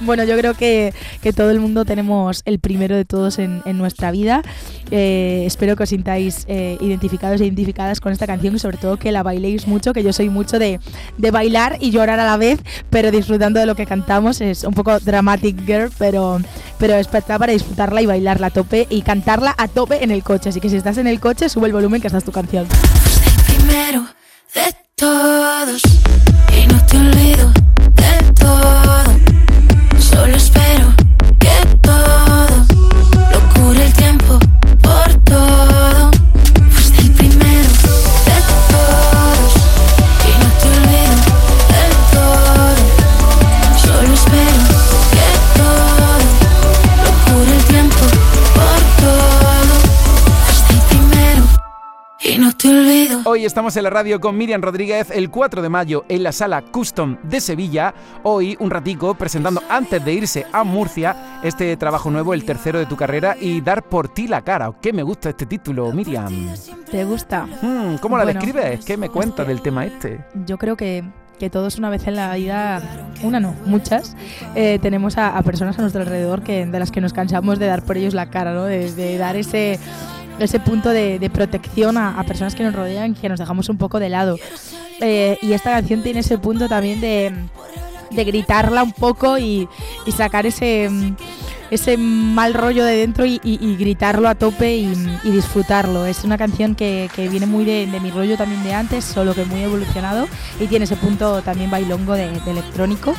Bueno, 0.00 0.24
yo 0.24 0.36
creo 0.36 0.54
que, 0.54 0.92
todo 1.36 1.50
el 1.50 1.60
mundo 1.60 1.84
tenemos 1.84 2.42
el 2.44 2.58
primero 2.58 2.96
de 2.96 3.04
todos 3.04 3.38
en, 3.38 3.62
nuestra 3.78 4.10
vida. 4.10 4.42
Eh, 4.90 5.44
espero 5.46 5.76
que 5.76 5.84
os 5.84 5.88
sintáis 5.88 6.44
eh, 6.48 6.76
identificados 6.80 7.40
e 7.40 7.44
identificadas 7.44 8.00
con 8.00 8.12
esta 8.12 8.26
canción 8.26 8.56
y 8.56 8.58
sobre 8.58 8.78
todo 8.78 8.96
que 8.96 9.12
la 9.12 9.22
bailéis 9.22 9.66
mucho, 9.66 9.92
que 9.92 10.02
yo 10.02 10.12
soy 10.12 10.28
mucho 10.28 10.58
de, 10.58 10.80
bailar 11.30 11.76
y 11.80 11.90
llorar 11.90 12.18
a 12.18 12.24
la 12.24 12.36
vez, 12.36 12.60
pero 12.88 13.10
disfrutando 13.10 13.60
de 13.60 13.66
lo 13.66 13.74
que 13.74 13.86
cantamos. 13.86 14.40
Es 14.40 14.64
un 14.64 14.74
poco 14.74 14.98
dramatic 14.98 15.64
girl, 15.66 15.90
pero, 15.98 16.40
pero 16.78 16.94
es 16.94 17.06
para 17.06 17.52
disfrutarla 17.52 18.02
y 18.02 18.06
bailarla 18.06 18.48
a 18.48 18.50
tope 18.50 18.86
y 18.90 19.02
cantarla 19.02 19.54
a 19.56 19.68
tope 19.68 20.02
en 20.02 20.10
el 20.10 20.22
coche. 20.22 20.48
Así 20.48 20.60
que 20.60 20.68
si 20.68 20.76
estás 20.76 20.98
en 20.98 21.06
el 21.06 21.20
coche, 21.20 21.48
sube 21.48 21.66
el 21.66 21.72
volumen 21.72 22.00
que 22.00 22.08
esta 22.08 22.18
es 22.18 22.24
tu 22.24 22.32
canción. 22.32 22.66
el 22.66 23.56
primero 23.56 24.06
de 24.54 24.74
todos 24.96 25.82
y 26.56 26.66
no 26.66 26.86
te 26.86 26.96
olvido 26.96 27.59
Hoy 53.40 53.46
estamos 53.46 53.74
en 53.78 53.84
la 53.84 53.88
radio 53.88 54.20
con 54.20 54.36
Miriam 54.36 54.60
Rodríguez 54.60 55.10
el 55.10 55.30
4 55.30 55.62
de 55.62 55.70
mayo 55.70 56.04
en 56.10 56.22
la 56.22 56.30
sala 56.30 56.60
Custom 56.60 57.16
de 57.22 57.40
Sevilla. 57.40 57.94
Hoy 58.22 58.54
un 58.60 58.68
ratico 58.68 59.14
presentando 59.14 59.62
antes 59.70 60.04
de 60.04 60.12
irse 60.12 60.46
a 60.52 60.62
Murcia 60.62 61.40
este 61.42 61.74
trabajo 61.78 62.10
nuevo, 62.10 62.34
el 62.34 62.44
tercero 62.44 62.78
de 62.78 62.84
tu 62.84 62.96
carrera 62.96 63.38
y 63.40 63.62
dar 63.62 63.82
por 63.82 64.12
ti 64.12 64.28
la 64.28 64.42
cara. 64.42 64.70
¿Qué 64.82 64.92
me 64.92 65.02
gusta 65.02 65.30
este 65.30 65.46
título, 65.46 65.90
Miriam? 65.90 66.54
¿Te 66.90 67.02
gusta? 67.06 67.46
Hmm, 67.62 67.96
¿Cómo 68.02 68.18
la 68.18 68.26
describes? 68.26 68.84
¿Qué 68.84 68.98
me 68.98 69.08
cuentas 69.08 69.46
del 69.46 69.62
tema 69.62 69.86
este? 69.86 70.22
Yo 70.44 70.58
creo 70.58 70.76
que 70.76 71.02
que 71.38 71.48
todos 71.48 71.78
una 71.78 71.88
vez 71.88 72.06
en 72.06 72.16
la 72.16 72.34
vida, 72.34 72.82
una 73.22 73.40
no, 73.40 73.56
muchas, 73.64 74.14
eh, 74.54 74.78
tenemos 74.82 75.16
a, 75.16 75.40
personas 75.42 75.78
a 75.78 75.80
nuestro 75.80 76.02
alrededor 76.02 76.42
que, 76.42 76.66
de 76.66 76.78
las 76.78 76.90
que 76.90 77.00
nos 77.00 77.14
cansamos 77.14 77.58
de 77.58 77.64
dar 77.64 77.82
por 77.82 77.96
ellos 77.96 78.12
la 78.12 78.28
cara, 78.28 78.52
¿no? 78.52 78.64
de 78.64 79.16
dar 79.16 79.36
ese 79.36 79.80
ese 80.44 80.60
punto 80.60 80.90
de, 80.90 81.30
protección 81.32 81.96
a, 81.96 82.22
personas 82.24 82.54
que 82.54 82.62
nos 82.62 82.74
rodean, 82.74 83.14
que 83.14 83.28
nos 83.28 83.38
dejamos 83.38 83.68
un 83.68 83.78
poco 83.78 84.00
de 84.00 84.08
lado. 84.08 84.36
Eh, 85.00 85.38
y 85.40 85.52
esta 85.52 85.70
canción 85.70 86.02
tiene 86.02 86.20
ese 86.20 86.38
punto 86.38 86.68
también 86.68 87.00
de, 87.00 87.32
gritarla 88.10 88.82
un 88.82 88.92
poco 88.92 89.38
y, 89.38 89.68
sacar 90.16 90.46
ese, 90.46 90.90
ese 91.70 91.96
mal 91.96 92.54
rollo 92.54 92.84
de 92.84 92.96
dentro 92.96 93.24
y, 93.24 93.38
gritarlo 93.78 94.28
a 94.28 94.34
tope 94.34 94.76
y, 94.76 94.94
disfrutarlo. 95.24 96.06
Es 96.06 96.24
una 96.24 96.36
canción 96.38 96.74
que, 96.74 97.08
viene 97.30 97.46
muy 97.46 97.64
de, 97.64 97.86
mi 98.00 98.10
rollo 98.10 98.36
también 98.36 98.62
de 98.64 98.74
antes, 98.74 99.04
solo 99.04 99.34
que 99.34 99.44
muy 99.44 99.62
evolucionado 99.62 100.28
y 100.58 100.66
tiene 100.66 100.84
ese 100.84 100.96
punto 100.96 101.42
también 101.42 101.70
bailongo 101.70 102.14
de 102.14 102.30
electrónico. 102.46 103.14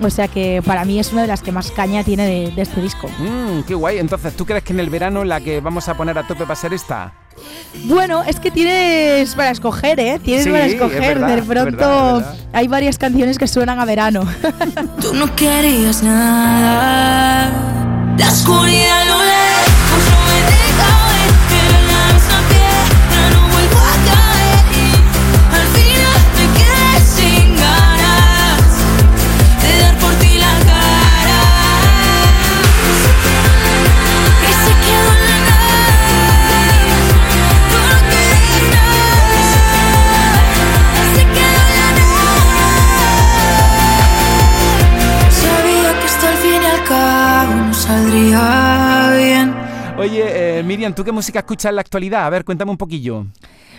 O 0.00 0.10
sea 0.10 0.28
que 0.28 0.62
para 0.64 0.84
mí 0.84 0.98
es 0.98 1.12
una 1.12 1.22
de 1.22 1.28
las 1.28 1.42
que 1.42 1.52
más 1.52 1.70
caña 1.70 2.04
tiene 2.04 2.26
de, 2.26 2.62
este 2.62 2.80
disco. 2.80 3.08
Mmm, 3.18 3.62
qué 3.66 3.74
guay. 3.74 3.98
Entonces, 3.98 4.34
¿tú 4.36 4.44
crees 4.44 4.62
que 4.62 4.72
en 4.72 4.80
el 4.80 4.90
verano 4.90 5.24
la 5.24 5.40
que 5.40 5.60
vamos 5.60 5.88
a 5.88 5.96
poner 5.96 6.18
a 6.18 6.26
tope 6.26 6.44
va 6.44 6.52
a 6.52 6.56
ser 6.56 6.74
esta? 6.74 7.12
Bueno, 7.84 8.22
es 8.22 8.40
que 8.40 8.50
tienes 8.50 9.34
para 9.34 9.50
escoger, 9.50 10.00
¿eh? 10.00 10.18
Tienes 10.22 10.46
para 10.46 10.66
escoger. 10.66 11.18
de 11.18 11.42
pronto 11.42 12.22
hay 12.52 12.68
varias 12.68 12.98
canciones 12.98 13.38
que 13.38 13.46
suenan 13.46 13.78
a 13.78 13.84
verano. 13.84 14.26
Tú 15.00 15.14
no 15.14 15.34
querías 15.34 16.02
nada. 16.02 17.50
La 18.16 18.28
oscuridad 18.28 19.06
lo 19.06 19.18
Oye, 49.98 50.58
eh, 50.58 50.62
Miriam, 50.62 50.94
¿tú 50.94 51.02
qué 51.02 51.10
música 51.10 51.40
escuchas 51.40 51.70
en 51.70 51.76
la 51.76 51.80
actualidad? 51.80 52.26
A 52.26 52.30
ver, 52.30 52.44
cuéntame 52.44 52.70
un 52.70 52.76
poquillo. 52.76 53.26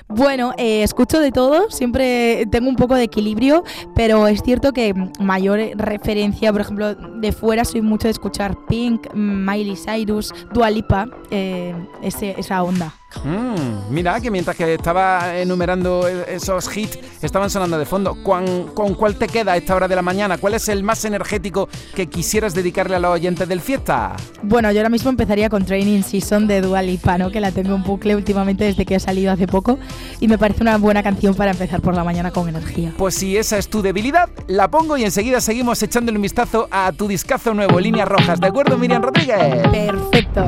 Bueno, 0.10 0.54
eh, 0.58 0.84
escucho 0.84 1.20
de 1.20 1.32
todo, 1.32 1.70
siempre 1.70 2.46
tengo 2.50 2.70
un 2.70 2.76
poco 2.76 2.96
de 2.96 3.04
equilibrio, 3.04 3.64
pero 3.94 4.28
es 4.28 4.42
cierto 4.42 4.72
que 4.72 4.94
mayor 5.20 5.60
referencia, 5.76 6.52
por 6.52 6.62
ejemplo, 6.62 6.96
de 6.96 7.32
fuera 7.32 7.66
soy 7.66 7.82
mucho 7.82 8.08
de 8.08 8.12
escuchar 8.12 8.58
Pink, 8.68 9.14
Miley 9.14 9.76
Cyrus, 9.76 10.34
Dua 10.54 10.70
Lipa, 10.70 11.08
eh, 11.30 11.76
esa 12.02 12.64
onda. 12.64 12.94
Mm, 13.24 13.94
mira 13.94 14.20
que 14.20 14.30
mientras 14.30 14.56
que 14.56 14.74
estaba 14.74 15.38
enumerando 15.38 16.08
e-, 16.08 16.36
esos 16.36 16.76
hits, 16.76 17.00
estaban 17.22 17.50
sonando 17.50 17.78
de 17.78 17.86
fondo. 17.86 18.22
¿Con, 18.24 18.68
¿Con, 18.74 18.94
cuál 18.96 19.16
te 19.16 19.28
queda 19.28 19.54
a 19.54 19.58
esta 19.58 19.76
hora 19.76 19.88
de 19.88 19.96
la 19.96 20.02
mañana? 20.02 20.38
¿Cuál 20.38 20.54
es 20.56 20.68
el 20.70 20.84
más 20.84 21.04
energético 21.06 21.70
que 21.96 22.08
quisieras 22.08 22.54
dedicarle 22.54 22.96
a 22.96 23.00
los 23.00 23.12
oyentes 23.12 23.48
del 23.48 23.62
fiesta? 23.62 24.16
Bueno, 24.44 24.72
yo 24.72 24.80
ahora 24.80 24.90
mismo 24.90 25.10
empezaría 25.10 25.50
con 25.50 25.66
Training 25.66 26.04
Season 26.04 26.48
de 26.48 26.62
Dua 26.62 26.82
Lipa, 26.82 27.18
que 27.32 27.40
la 27.40 27.52
tengo 27.52 27.76
en 27.76 27.84
bucle 27.84 28.16
últimamente 28.16 28.66
desde 28.66 28.86
que 28.86 28.96
ha 28.96 29.00
salido 29.00 29.32
hace 29.32 29.48
poco 29.48 29.80
y 30.20 30.28
me 30.28 30.38
parece 30.38 30.62
una 30.62 30.78
buena 30.78 31.02
canción 31.02 31.34
para 31.34 31.52
empezar 31.52 31.82
por 31.82 31.96
la 31.96 32.04
mañana 32.04 32.32
con 32.32 32.48
energía. 32.48 32.94
Pues 32.98 33.16
si 33.16 33.38
esa 33.38 33.58
es 33.58 33.70
tu 33.70 33.82
debilidad, 33.82 34.30
la 34.48 34.70
pongo 34.70 34.98
y 34.98 35.04
enseguida 35.04 35.42
seguimos 35.42 35.82
echándole 35.82 36.18
un 36.18 36.22
vistazo 36.22 36.68
a 36.70 36.92
tu 36.92 37.08
discazo 37.08 37.54
nuevo, 37.54 37.80
Líneas 37.80 38.08
Rojas. 38.08 38.40
¿De 38.40 38.48
acuerdo, 38.48 38.78
Miriam 38.78 39.02
Rodríguez? 39.02 39.38
Perfecto. 39.72 40.48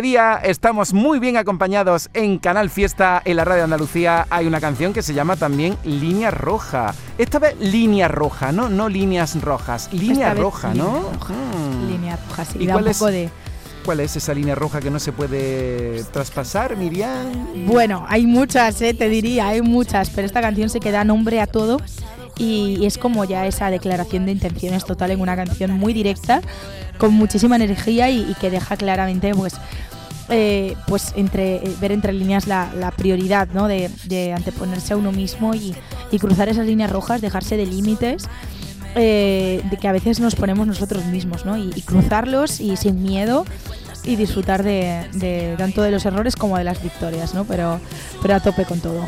Este 0.00 0.08
día 0.08 0.40
estamos 0.42 0.94
muy 0.94 1.18
bien 1.18 1.36
acompañados 1.36 2.08
en 2.14 2.38
Canal 2.38 2.70
Fiesta, 2.70 3.20
en 3.22 3.36
la 3.36 3.44
radio 3.44 3.64
Andalucía. 3.64 4.26
Hay 4.30 4.46
una 4.46 4.58
canción 4.58 4.94
que 4.94 5.02
se 5.02 5.12
llama 5.12 5.36
también 5.36 5.76
Línea 5.84 6.30
Roja. 6.30 6.94
Esta 7.18 7.38
vez 7.38 7.54
Línea 7.60 8.08
Roja, 8.08 8.50
¿no? 8.50 8.70
No 8.70 8.88
líneas 8.88 9.38
rojas. 9.42 9.90
Línea 9.92 10.28
Esta 10.30 10.40
roja, 10.40 10.72
línea 10.72 10.84
¿no? 10.86 11.02
roja. 11.12 11.34
Mm. 11.34 11.88
Línea 11.90 12.16
roja, 12.16 12.44
sí. 12.46 12.58
¿Y 12.60 12.66
da 12.66 12.72
cuál 12.72 12.84
un 12.84 12.90
es? 12.90 12.98
poco 12.98 13.10
de. 13.10 13.28
¿Cuál 13.84 14.00
es 14.00 14.16
esa 14.16 14.32
línea 14.32 14.54
roja 14.54 14.80
que 14.80 14.90
no 14.90 14.98
se 14.98 15.12
puede 15.12 16.02
traspasar, 16.04 16.78
Miriam? 16.78 17.66
Bueno, 17.66 18.06
hay 18.08 18.26
muchas, 18.26 18.80
eh, 18.80 18.94
te 18.94 19.10
diría, 19.10 19.48
hay 19.48 19.60
muchas, 19.60 20.08
pero 20.08 20.24
esta 20.24 20.40
canción 20.40 20.70
se 20.70 20.80
queda 20.80 21.04
nombre 21.04 21.42
a 21.42 21.46
todo 21.46 21.76
y, 22.38 22.78
y 22.80 22.86
es 22.86 22.96
como 22.96 23.26
ya 23.26 23.46
esa 23.46 23.68
declaración 23.70 24.24
de 24.24 24.32
intenciones 24.32 24.86
total 24.86 25.10
en 25.10 25.20
una 25.20 25.36
canción 25.36 25.72
muy 25.72 25.92
directa, 25.92 26.40
con 26.96 27.12
muchísima 27.12 27.56
energía 27.56 28.08
y, 28.08 28.30
y 28.30 28.34
que 28.40 28.50
deja 28.50 28.78
claramente, 28.78 29.34
pues, 29.34 29.54
eh, 30.30 30.76
pues 30.86 31.12
entre 31.16 31.56
eh, 31.56 31.76
ver 31.80 31.92
entre 31.92 32.12
líneas 32.12 32.46
la, 32.46 32.92
prioridad, 32.96 33.48
¿no? 33.52 33.68
De, 33.68 34.32
anteponerse 34.34 34.94
a 34.94 34.96
uno 34.96 35.12
mismo 35.12 35.54
y, 35.54 35.74
cruzar 36.18 36.48
esas 36.48 36.66
líneas 36.66 36.90
rojas, 36.90 37.20
dejarse 37.20 37.56
de 37.56 37.66
límites. 37.66 38.28
eh, 38.96 39.62
de 39.70 39.76
que 39.76 39.86
a 39.86 39.92
veces 39.92 40.18
nos 40.18 40.34
ponemos 40.34 40.66
nosotros 40.66 41.04
mismos, 41.04 41.44
¿no? 41.44 41.56
Y, 41.56 41.70
y 41.76 41.82
cruzarlos 41.82 42.60
y 42.60 42.76
sin 42.76 43.02
miedo 43.02 43.44
y 44.04 44.16
disfrutar 44.16 44.62
de, 44.62 45.06
de 45.12 45.54
tanto 45.58 45.82
de 45.82 45.90
los 45.90 46.04
errores 46.06 46.36
como 46.36 46.58
de 46.58 46.64
las 46.64 46.82
victorias, 46.82 47.34
¿no? 47.34 47.44
Pero, 47.44 47.80
pero 48.22 48.34
a 48.34 48.40
tope 48.40 48.64
con 48.64 48.80
todo. 48.80 49.04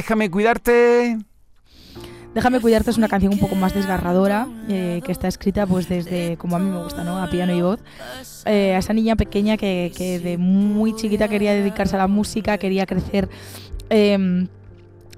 Déjame 0.00 0.30
cuidarte. 0.30 1.18
Déjame 2.34 2.58
cuidarte 2.58 2.90
es 2.90 2.96
una 2.96 3.06
canción 3.06 3.34
un 3.34 3.38
poco 3.38 3.54
más 3.54 3.74
desgarradora, 3.74 4.48
eh, 4.70 5.02
que 5.04 5.12
está 5.12 5.28
escrita 5.28 5.66
pues 5.66 5.90
desde, 5.90 6.38
como 6.38 6.56
a 6.56 6.58
mí 6.58 6.70
me 6.70 6.82
gusta, 6.82 7.04
¿no? 7.04 7.22
A 7.22 7.28
piano 7.28 7.54
y 7.54 7.60
voz. 7.60 7.80
Eh, 8.46 8.74
a 8.74 8.78
esa 8.78 8.94
niña 8.94 9.16
pequeña 9.16 9.58
que, 9.58 10.20
de 10.24 10.38
muy 10.38 10.96
chiquita 10.96 11.28
quería 11.28 11.52
dedicarse 11.52 11.96
a 11.96 11.98
la 11.98 12.06
música, 12.06 12.56
quería 12.56 12.86
crecer 12.86 13.28
em, 13.90 14.48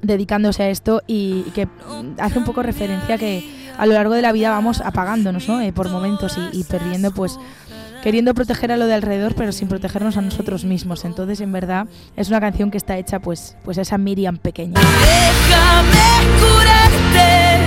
dedicándose 0.03 0.64
a 0.64 0.71
esto 0.71 1.01
y, 1.07 1.42
que 1.55 1.68
hace 2.18 2.40
un 2.40 2.45
poco 2.45 2.64
referencia 2.64 3.18
que 3.18 3.49
a 3.79 3.87
lo 3.87 3.92
largo 3.92 4.14
de 4.14 4.23
la 4.23 4.33
vida 4.33 4.51
vamos 4.51 4.81
apagándonos, 4.81 5.47
¿no? 5.47 5.61
Eh, 5.61 5.73
por 5.73 5.90
momentos 5.90 6.37
y 6.51 6.64
perdiendo 6.64 7.12
pues 7.12 7.38
queriendo 8.03 8.35
proteger 8.35 8.73
a 8.73 8.77
lo 8.77 8.87
de 8.87 8.95
alrededor 8.95 9.35
pero 9.35 9.53
sin 9.53 9.69
protegernos 9.69 10.17
a 10.17 10.21
nosotros 10.21 10.65
mismos. 10.65 11.05
Entonces, 11.05 11.41
en 11.41 11.53
verdad, 11.53 11.87
es 12.17 12.29
una 12.29 12.41
canción 12.41 12.71
que 12.71 12.79
está 12.79 12.99
hecha 12.99 13.21
pues, 13.21 13.57
pues 13.65 13.79
a 13.79 13.83
esa 13.83 13.97
Miriam 13.97 14.37
pequeña. 14.37 14.81
Déjame 14.81 16.03
curarte 16.41 17.59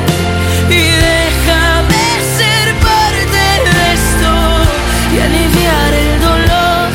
y 0.70 0.76
déjame 0.76 2.04
ser 2.38 2.76
parte 2.82 3.46
de 3.66 3.94
esto 3.94 4.34
y 5.16 5.20
aliviar 5.20 5.94
el 5.94 6.20
dolor 6.20 6.90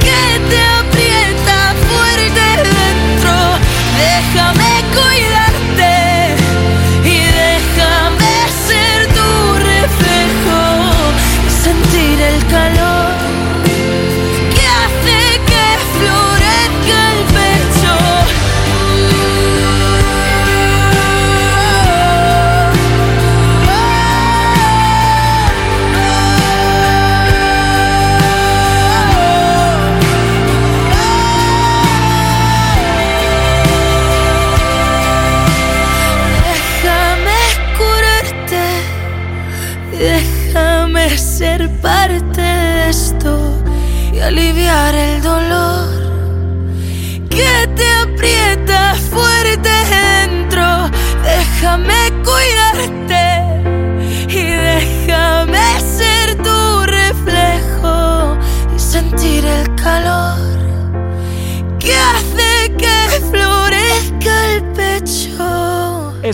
que 0.00 0.20
te 0.50 0.60
aprieta 0.60 1.74
fuerte 1.88 2.44
dentro. 2.68 3.34
Déjame 3.98 4.70
cuidarte 4.94 5.49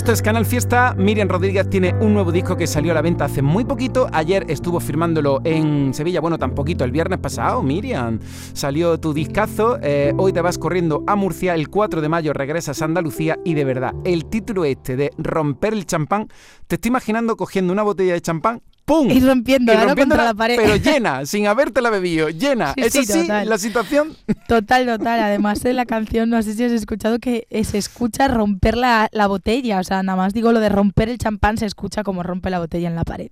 Esto 0.07 0.15
es 0.15 0.23
Canal 0.23 0.47
Fiesta. 0.47 0.95
Miriam 0.97 1.29
Rodríguez 1.29 1.69
tiene 1.69 1.93
un 2.01 2.15
nuevo 2.15 2.31
disco 2.31 2.57
que 2.57 2.69
salió 2.69 2.93
a 2.93 2.95
la 2.95 3.03
venta 3.03 3.25
hace 3.25 3.43
muy 3.43 3.65
poquito. 3.65 4.09
Ayer 4.13 4.45
estuvo 4.49 4.79
firmándolo 4.79 5.41
en 5.43 5.93
Sevilla. 5.93 6.21
Bueno, 6.21 6.39
tan 6.39 6.55
poquito, 6.55 6.85
el 6.85 6.93
viernes 6.93 7.19
pasado, 7.19 7.61
Miriam. 7.61 8.21
Salió 8.53 9.01
tu 9.01 9.13
discazo. 9.13 9.81
Eh, 9.83 10.13
hoy 10.17 10.33
te 10.33 10.41
vas 10.41 10.59
corriendo 10.59 11.03
a 11.09 11.17
Murcia. 11.17 11.57
El 11.57 11.69
4 11.71 12.01
de 12.01 12.09
mayo 12.09 12.33
regresas 12.33 12.81
a 12.83 12.85
Andalucía. 12.85 13.41
Y 13.45 13.55
de 13.55 13.65
verdad, 13.65 13.95
el 14.05 14.27
título 14.27 14.65
este 14.65 14.95
de 14.95 15.11
Romper 15.19 15.73
el 15.73 15.87
champán, 15.87 16.29
te 16.69 16.77
estoy 16.77 16.91
imaginando 16.91 17.37
cogiendo 17.37 17.73
una 17.73 17.83
botella 17.83 18.13
de 18.13 18.21
champán. 18.21 18.63
¡Pum! 18.87 19.11
Y 19.11 19.21
rompiéndola, 19.21 19.85
¿no? 19.85 19.87
rompiéndola, 19.89 20.25
la 20.25 20.35
pared. 20.35 20.57
Pero 20.57 20.77
llena, 20.83 21.27
sin 21.27 21.47
habértela 21.49 21.91
bebido, 21.91 22.31
llena. 22.31 22.73
Sí, 22.75 22.83
¿Es 22.83 22.93
sí, 22.93 23.05
total. 23.07 23.49
la 23.49 23.59
situación? 23.59 24.17
Total, 24.49 24.87
total. 24.87 25.21
Además 25.21 25.63
de 25.63 25.73
la 25.75 25.87
canción, 25.87 26.31
no 26.31 26.41
sé 26.43 26.55
si 26.55 26.65
has 26.65 26.73
escuchado 26.73 27.19
que 27.19 27.47
se 27.65 27.79
escucha 27.79 28.29
romper 28.29 28.77
la, 28.77 29.09
la 29.13 29.27
botella. 29.27 29.81
O 29.81 29.85
sea, 29.85 30.03
nada 30.05 30.17
más 30.17 30.33
digo 30.35 30.53
lo 30.53 30.61
de 30.61 30.69
romper 30.71 31.09
el 31.09 31.19
champán, 31.19 31.59
se 31.59 31.67
escucha 31.67 32.05
como 32.05 32.23
rompe 32.23 32.49
la 32.51 32.61
botella 32.61 32.89
en 32.89 32.95
la 32.95 33.05
pared. 33.05 33.31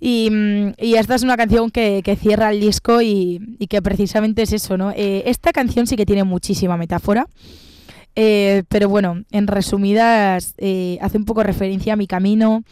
Y, 0.00 0.30
mm, 0.30 0.72
y 0.78 0.94
esta 0.94 1.14
es 1.14 1.22
una 1.22 1.36
canción 1.36 1.70
que, 1.70 2.02
que 2.04 2.16
cierra 2.16 2.50
el 2.50 2.60
disco 2.60 3.02
y, 3.02 3.40
y 3.58 3.66
que 3.68 3.82
precisamente 3.82 4.42
es 4.42 4.52
eso, 4.52 4.76
¿no? 4.76 4.92
Eh, 4.92 5.24
esta 5.26 5.52
canción 5.52 5.86
sí 5.86 5.96
que 5.96 6.06
tiene 6.06 6.24
muchísima 6.24 6.76
metáfora. 6.76 7.26
eh, 8.14 8.64
pero 8.68 8.88
bueno, 8.88 9.22
en 9.30 9.46
resumidas, 9.46 10.54
eh, 10.58 10.98
hace 11.00 11.18
un 11.18 11.24
poco 11.24 11.42
referencia 11.42 11.94
a 11.94 11.96
mi 11.96 12.06
camino, 12.06 12.64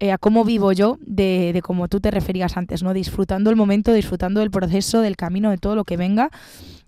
eh, 0.00 0.12
a 0.12 0.18
cómo 0.18 0.44
vivo 0.44 0.72
yo, 0.72 0.98
de, 1.00 1.52
de 1.52 1.62
como 1.62 1.88
tú 1.88 2.00
te 2.00 2.10
referías 2.10 2.56
antes, 2.56 2.82
¿no? 2.82 2.92
Disfrutando 2.92 3.50
el 3.50 3.56
momento, 3.56 3.92
disfrutando 3.92 4.40
del 4.40 4.50
proceso, 4.50 5.00
del 5.00 5.16
camino, 5.16 5.50
de 5.50 5.58
todo 5.58 5.76
lo 5.76 5.84
que 5.84 5.96
venga 5.96 6.30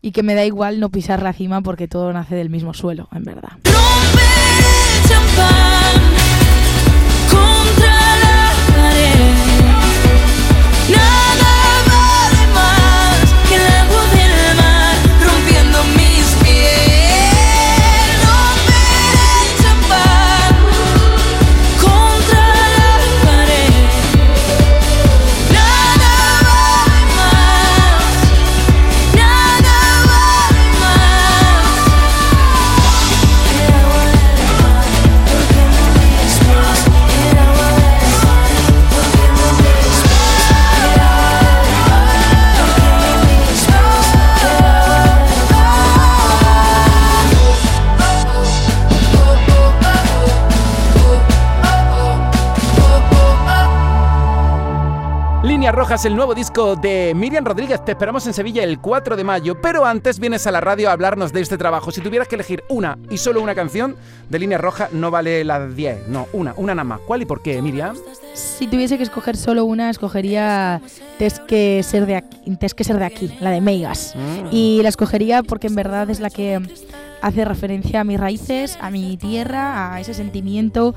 y 0.03 0.13
que 0.13 0.23
me 0.23 0.35
da 0.35 0.45
igual 0.45 0.81
no 0.81 0.91
pisar 0.91 1.23
la 1.23 1.33
cima 1.33 1.63
porque 1.63 1.89
todo 1.89 2.13
nace 2.13 2.35
del 2.35 2.51
mismo 2.51 2.75
suelo, 2.75 3.09
en 3.13 3.25
verdad. 3.25 3.51
Líneas 55.47 55.77
Rojas, 55.77 56.05
el 56.05 56.17
nuevo 56.17 56.35
disco 56.35 56.75
de 56.75 57.13
Miriam 57.15 57.45
Rodríguez. 57.45 57.85
Te 57.85 57.93
esperamos 57.93 58.27
en 58.27 58.35
Sevilla 58.35 58.65
el 58.65 58.81
4 58.81 59.15
de 59.15 59.23
mayo, 59.23 59.61
pero 59.61 59.85
antes 59.85 60.19
vienes 60.19 60.45
a 60.49 60.51
la 60.51 60.61
radio 60.61 60.89
a 60.89 60.93
hablarnos 60.93 61.33
de 61.33 61.41
este 61.41 61.57
trabajo. 61.57 61.93
Si 61.93 62.01
tuvieras 62.01 62.27
que 62.27 62.35
elegir 62.35 62.65
una 62.69 62.99
y 63.11 63.19
solo 63.19 63.41
una 63.41 63.55
canción 63.55 63.95
de 64.29 64.41
Línea 64.41 64.59
Roja, 64.59 64.89
no 64.91 65.13
vale 65.13 65.45
las 65.45 65.77
10, 65.77 66.09
no, 66.09 66.27
una, 66.33 66.53
una 66.57 66.75
nada 66.75 66.83
más. 66.83 67.01
¿Cuál 67.07 67.23
y 67.23 67.27
por 67.27 67.43
qué, 67.43 67.63
Miriam? 67.63 67.97
Si 68.35 68.67
tuviese 68.67 68.97
que 68.97 69.05
escoger 69.05 69.37
solo 69.37 69.65
una, 69.65 69.89
escogería 69.89 70.83
Tienes 71.19 71.41
que 71.41 71.83
ser 71.83 72.07
de 72.07 72.17
aquí, 72.17 72.57
que 72.77 72.85
ser 72.85 72.99
de 72.99 73.05
aquí 73.05 73.33
la 73.41 73.51
de 73.51 73.61
Meigas. 73.61 74.15
Mm. 74.15 74.49
Y 74.51 74.81
la 74.83 74.91
escogería 74.91 75.43
porque 75.43 75.69
en 75.69 75.75
verdad 75.75 76.11
es 76.11 76.21
la 76.21 76.29
que 76.29 76.61
hace 77.23 77.45
referencia 77.45 78.01
a 78.01 78.05
mis 78.05 78.19
raíces, 78.19 78.79
a 78.81 78.91
mi 78.91 79.17
tierra, 79.17 79.95
a 79.95 80.01
ese 80.01 80.15
sentimiento 80.15 80.95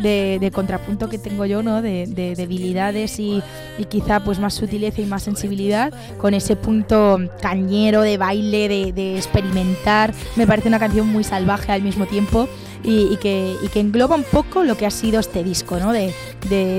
de, 0.00 0.38
de 0.40 0.50
contrapunto 0.50 1.08
que 1.08 1.18
tengo 1.18 1.46
yo, 1.46 1.62
¿no? 1.62 1.82
De, 1.82 2.06
de 2.06 2.34
debilidades 2.34 3.18
y, 3.18 3.42
quizá 3.88 4.20
pues 4.20 4.38
más 4.38 4.54
sutileza 4.54 5.00
y 5.00 5.06
más 5.06 5.22
sensibilidad, 5.22 5.92
con 6.18 6.34
ese 6.34 6.56
punto 6.56 7.18
cañero 7.40 8.02
de 8.02 8.16
baile, 8.16 8.68
de, 8.92 9.16
experimentar. 9.16 10.14
Me 10.36 10.46
parece 10.46 10.68
una 10.68 10.78
canción 10.78 11.08
muy 11.08 11.24
salvaje 11.24 11.72
al 11.72 11.82
mismo 11.82 12.06
tiempo. 12.06 12.48
Y, 12.84 13.16
que, 13.18 13.56
engloba 13.74 14.16
un 14.16 14.24
poco 14.24 14.64
lo 14.64 14.76
que 14.76 14.86
ha 14.86 14.90
sido 14.90 15.20
este 15.20 15.44
disco, 15.44 15.76
¿no? 15.76 15.92
De, 15.92 16.12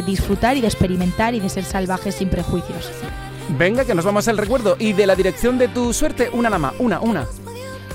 disfrutar 0.05 0.57
y 0.57 0.61
de 0.61 0.67
experimentar 0.67 1.33
y 1.33 1.39
de 1.39 1.49
ser 1.49 1.63
salvajes 1.63 2.15
sin 2.15 2.29
prejuicios. 2.29 2.89
Venga, 3.57 3.85
que 3.85 3.93
nos 3.93 4.05
vamos 4.05 4.27
al 4.27 4.37
recuerdo. 4.37 4.75
Y 4.79 4.93
de 4.93 5.07
la 5.07 5.15
dirección 5.15 5.57
de 5.57 5.67
tu 5.67 5.93
suerte, 5.93 6.29
una 6.33 6.49
nada 6.49 6.73
una, 6.79 6.99
una. 6.99 7.25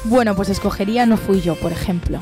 Bueno, 0.05 0.35
pues 0.35 0.49
escogería 0.49 1.07
No 1.07 1.17
Fui 1.17 1.41
Yo, 1.41 1.55
por 1.57 1.73
ejemplo. 1.73 2.21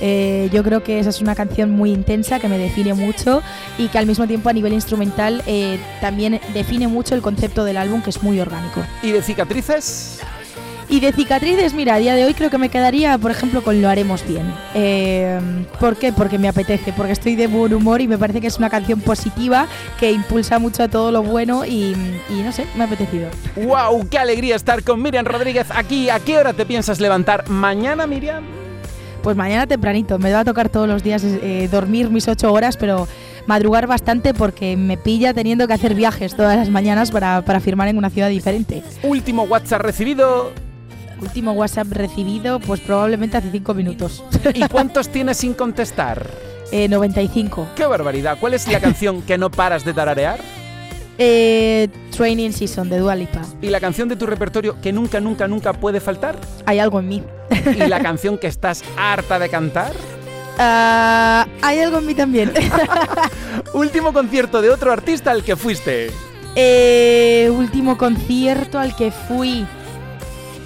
Eh, 0.00 0.50
yo 0.52 0.62
creo 0.62 0.82
que 0.82 0.98
esa 0.98 1.10
es 1.10 1.20
una 1.20 1.34
canción 1.34 1.70
muy 1.70 1.92
intensa 1.92 2.40
que 2.40 2.48
me 2.48 2.58
define 2.58 2.94
mucho 2.94 3.42
y 3.78 3.88
que 3.88 3.98
al 3.98 4.06
mismo 4.06 4.26
tiempo 4.26 4.48
a 4.48 4.52
nivel 4.52 4.72
instrumental 4.72 5.42
eh, 5.46 5.78
también 6.00 6.40
define 6.52 6.88
mucho 6.88 7.14
el 7.14 7.22
concepto 7.22 7.64
del 7.64 7.76
álbum 7.76 8.02
que 8.02 8.10
es 8.10 8.22
muy 8.22 8.40
orgánico. 8.40 8.82
¿Y 9.02 9.12
de 9.12 9.22
cicatrices? 9.22 10.20
Y 10.94 11.00
de 11.00 11.10
cicatrices, 11.10 11.74
mira, 11.74 11.96
a 11.96 11.98
día 11.98 12.14
de 12.14 12.24
hoy 12.24 12.34
creo 12.34 12.50
que 12.50 12.58
me 12.58 12.68
quedaría, 12.68 13.18
por 13.18 13.32
ejemplo, 13.32 13.64
con 13.64 13.82
Lo 13.82 13.88
haremos 13.88 14.24
bien. 14.28 14.54
Eh, 14.74 15.40
¿Por 15.80 15.96
qué? 15.96 16.12
Porque 16.12 16.38
me 16.38 16.46
apetece, 16.46 16.92
porque 16.92 17.10
estoy 17.10 17.34
de 17.34 17.48
buen 17.48 17.74
humor 17.74 18.00
y 18.00 18.06
me 18.06 18.16
parece 18.16 18.40
que 18.40 18.46
es 18.46 18.58
una 18.58 18.70
canción 18.70 19.00
positiva 19.00 19.66
que 19.98 20.12
impulsa 20.12 20.60
mucho 20.60 20.84
a 20.84 20.88
todo 20.88 21.10
lo 21.10 21.24
bueno 21.24 21.64
y, 21.64 21.96
y 22.30 22.42
no 22.44 22.52
sé, 22.52 22.64
me 22.76 22.84
ha 22.84 22.86
apetecido. 22.86 23.26
¡Wow! 23.56 24.08
¡Qué 24.08 24.18
alegría 24.18 24.54
estar 24.54 24.84
con 24.84 25.02
Miriam 25.02 25.26
Rodríguez 25.26 25.66
aquí! 25.74 26.10
¿A 26.10 26.20
qué 26.20 26.38
hora 26.38 26.52
te 26.52 26.64
piensas 26.64 27.00
levantar 27.00 27.48
mañana, 27.48 28.06
Miriam? 28.06 28.44
Pues 29.20 29.36
mañana 29.36 29.66
tempranito, 29.66 30.20
me 30.20 30.32
va 30.32 30.40
a 30.40 30.44
tocar 30.44 30.68
todos 30.68 30.86
los 30.86 31.02
días 31.02 31.24
eh, 31.24 31.68
dormir 31.72 32.08
mis 32.08 32.28
ocho 32.28 32.52
horas, 32.52 32.76
pero 32.76 33.08
madrugar 33.48 33.88
bastante 33.88 34.32
porque 34.32 34.76
me 34.76 34.96
pilla 34.96 35.34
teniendo 35.34 35.66
que 35.66 35.72
hacer 35.72 35.96
viajes 35.96 36.36
todas 36.36 36.56
las 36.56 36.70
mañanas 36.70 37.10
para, 37.10 37.42
para 37.42 37.58
firmar 37.58 37.88
en 37.88 37.98
una 37.98 38.10
ciudad 38.10 38.28
diferente. 38.28 38.84
Último 39.02 39.42
WhatsApp 39.42 39.82
recibido. 39.82 40.52
Último 41.20 41.52
WhatsApp 41.52 41.88
recibido, 41.90 42.60
pues 42.60 42.80
probablemente 42.80 43.36
hace 43.36 43.50
cinco 43.50 43.74
minutos. 43.74 44.24
¿Y 44.54 44.66
cuántos 44.70 45.08
tienes 45.08 45.38
sin 45.38 45.54
contestar? 45.54 46.26
Eh, 46.72 46.88
95. 46.88 47.68
¡Qué 47.76 47.86
barbaridad! 47.86 48.36
¿Cuál 48.40 48.54
es 48.54 48.66
la 48.68 48.80
canción 48.80 49.22
que 49.22 49.38
no 49.38 49.50
paras 49.50 49.84
de 49.84 49.94
tararear? 49.94 50.40
Eh, 51.18 51.88
Training 52.10 52.50
Season 52.50 52.88
de 52.88 52.98
Dua 52.98 53.14
Lipa. 53.14 53.42
¿Y 53.62 53.68
la 53.68 53.80
canción 53.80 54.08
de 54.08 54.16
tu 54.16 54.26
repertorio 54.26 54.80
que 54.80 54.92
nunca, 54.92 55.20
nunca, 55.20 55.46
nunca 55.46 55.72
puede 55.72 56.00
faltar? 56.00 56.36
Hay 56.66 56.80
algo 56.80 56.98
en 56.98 57.08
mí. 57.08 57.22
¿Y 57.66 57.86
la 57.86 58.00
canción 58.00 58.38
que 58.38 58.48
estás 58.48 58.82
harta 58.96 59.38
de 59.38 59.48
cantar? 59.48 59.92
Ah, 60.58 61.46
hay 61.62 61.80
algo 61.80 61.98
en 61.98 62.06
mí 62.06 62.14
también. 62.14 62.52
Último 63.74 64.12
concierto 64.12 64.60
de 64.62 64.70
otro 64.70 64.92
artista 64.92 65.30
al 65.30 65.44
que 65.44 65.56
fuiste. 65.56 66.10
Eh, 66.56 67.50
último 67.52 67.98
concierto 67.98 68.78
al 68.78 68.94
que 68.94 69.10
fui. 69.10 69.66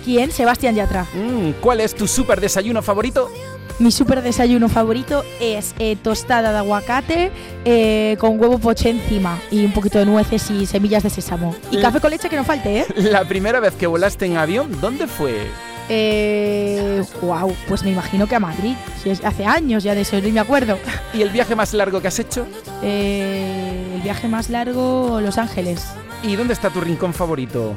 ¿Quién? 0.09 0.33
Sebastián 0.33 0.75
Yatra. 0.75 1.05
Mm, 1.13 1.61
¿Cuál 1.61 1.83
es 1.83 1.95
tu 1.95 2.09
super 2.09 2.41
desayuno 2.41 2.81
favorito? 2.81 3.31
Mi 3.79 3.93
super 3.93 4.23
desayuno 4.23 4.71
favorito 4.71 5.23
es 5.39 5.75
eh, 5.79 5.97
tostada 6.03 6.51
de 6.51 6.57
aguacate 6.57 7.31
eh, 7.67 8.17
con 8.19 8.41
huevo 8.41 8.57
poché 8.59 8.89
encima 8.89 9.39
y 9.51 9.67
un 9.67 9.73
poquito 9.75 9.99
de 9.99 10.07
nueces 10.07 10.51
y 10.51 10.65
semillas 10.65 11.03
de 11.03 11.11
sésamo. 11.11 11.55
Y 11.71 11.77
Mm. 11.77 11.83
café 11.83 12.01
con 12.01 12.11
leche 12.11 12.31
que 12.31 12.37
no 12.37 12.45
falte, 12.45 12.79
¿eh? 12.81 12.87
La 12.97 13.27
primera 13.27 13.61
vez 13.61 13.75
que 13.75 13.87
volaste 13.87 14.25
en 14.25 14.39
avión, 14.39 14.81
¿dónde 14.81 15.07
fue? 15.09 15.47
eh 15.91 17.03
wow, 17.21 17.55
pues 17.69 17.83
me 17.83 17.91
imagino 17.91 18.27
que 18.27 18.35
a 18.35 18.41
Madrid. 18.41 18.77
Si 19.03 19.11
es 19.11 19.23
hace 19.23 19.45
años 19.45 19.85
ya 19.85 19.95
de 19.95 20.01
eso, 20.01 20.19
ni 20.23 20.33
me 20.33 20.41
acuerdo. 20.41 20.79
¿Y 21.13 21.21
el 21.21 21.29
viaje 21.29 21.55
más 21.55 21.75
largo 21.75 22.01
que 22.01 22.09
has 22.09 22.19
hecho? 22.19 22.47
Eh, 22.83 23.93
el 23.97 24.01
viaje 24.01 24.27
más 24.27 24.49
largo, 24.49 25.21
Los 25.21 25.37
Ángeles. 25.37 25.85
¿Y 26.23 26.35
dónde 26.35 26.55
está 26.55 26.71
tu 26.71 26.81
rincón 26.81 27.13
favorito? 27.13 27.75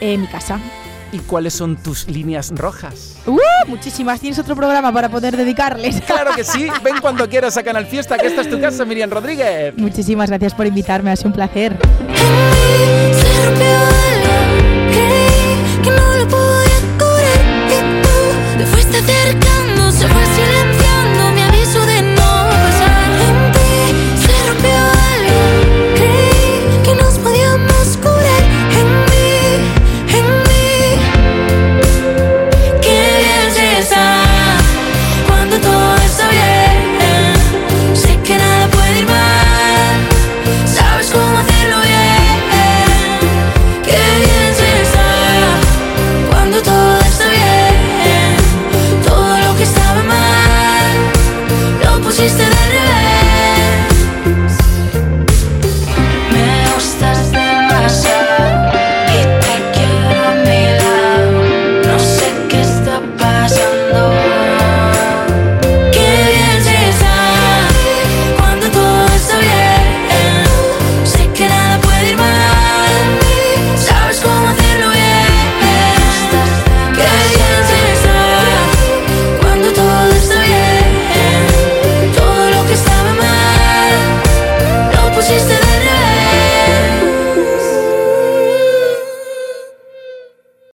Eh, 0.00 0.16
mi 0.16 0.26
casa 0.28 0.58
y 1.12 1.18
cuáles 1.18 1.54
son 1.54 1.76
tus 1.76 2.08
líneas 2.08 2.52
rojas. 2.54 3.16
¡Uh! 3.26 3.38
Muchísimas. 3.66 4.20
Tienes 4.20 4.38
otro 4.38 4.54
programa 4.54 4.92
para 4.92 5.08
poder 5.08 5.36
dedicarles. 5.36 6.00
Claro 6.02 6.32
que 6.34 6.44
sí. 6.44 6.68
Ven 6.84 6.96
cuando 7.00 7.28
quieras 7.28 7.56
a 7.56 7.62
Canal 7.62 7.86
Fiesta, 7.86 8.18
que 8.18 8.26
esta 8.26 8.42
es 8.42 8.50
tu 8.50 8.60
casa, 8.60 8.84
Miriam 8.84 9.10
Rodríguez. 9.10 9.74
Muchísimas 9.76 10.28
gracias 10.28 10.54
por 10.54 10.66
invitarme. 10.66 11.10
Ha 11.10 11.16
sido 11.16 11.28
un 11.28 11.34
placer. 11.34 11.78
Hey, 12.08 13.12